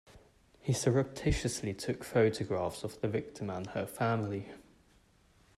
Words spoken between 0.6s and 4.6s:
He surreptitiously took photographs of the victim and her family.